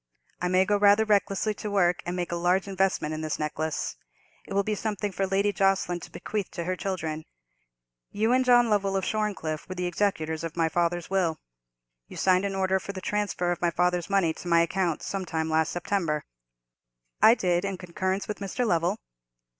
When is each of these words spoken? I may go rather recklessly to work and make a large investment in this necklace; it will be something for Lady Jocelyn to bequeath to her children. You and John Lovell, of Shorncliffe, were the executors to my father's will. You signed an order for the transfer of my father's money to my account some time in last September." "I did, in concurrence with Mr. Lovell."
I 0.41 0.47
may 0.47 0.65
go 0.65 0.77
rather 0.77 1.05
recklessly 1.05 1.53
to 1.53 1.69
work 1.69 2.01
and 2.07 2.15
make 2.15 2.31
a 2.31 2.35
large 2.35 2.67
investment 2.67 3.13
in 3.13 3.21
this 3.21 3.37
necklace; 3.37 3.97
it 4.47 4.53
will 4.55 4.63
be 4.63 4.73
something 4.73 5.11
for 5.11 5.27
Lady 5.27 5.53
Jocelyn 5.53 5.99
to 5.99 6.09
bequeath 6.11 6.49
to 6.53 6.63
her 6.63 6.75
children. 6.75 7.23
You 8.09 8.31
and 8.33 8.43
John 8.43 8.67
Lovell, 8.67 8.95
of 8.97 9.05
Shorncliffe, 9.05 9.69
were 9.69 9.75
the 9.75 9.85
executors 9.85 10.41
to 10.41 10.51
my 10.55 10.69
father's 10.69 11.11
will. 11.11 11.37
You 12.07 12.17
signed 12.17 12.45
an 12.45 12.55
order 12.55 12.79
for 12.79 12.93
the 12.93 12.99
transfer 12.99 13.51
of 13.51 13.61
my 13.61 13.69
father's 13.69 14.09
money 14.09 14.33
to 14.33 14.47
my 14.47 14.61
account 14.61 15.03
some 15.03 15.23
time 15.23 15.45
in 15.45 15.49
last 15.51 15.71
September." 15.71 16.25
"I 17.21 17.35
did, 17.35 17.63
in 17.63 17.77
concurrence 17.77 18.27
with 18.27 18.39
Mr. 18.39 18.65
Lovell." 18.65 18.97